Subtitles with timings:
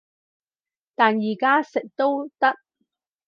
[0.95, 2.55] 但而家食都得